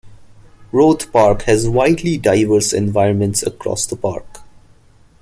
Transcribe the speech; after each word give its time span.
Roath 0.71 1.11
Park 1.13 1.43
has 1.43 1.69
widely 1.69 2.17
diverse 2.17 2.73
environments 2.73 3.43
across 3.43 3.85
the 3.85 3.95
park. 3.95 4.39